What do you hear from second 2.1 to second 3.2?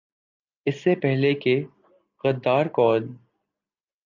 "غدار کون؟